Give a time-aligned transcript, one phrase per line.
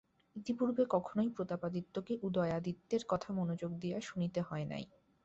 [0.35, 4.83] ইতিপূর্বে কখনোই প্রতাপাদিত্যকে উদয়াদিত্যের কথা মনোযোগ দিয়া শুনিতে হয় নাই।